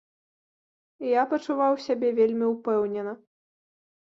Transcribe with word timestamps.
Я 1.09 1.25
пачуваў 1.33 1.73
сябе 1.89 2.09
вельмі 2.21 2.45
ўпэўнена. 2.55 3.13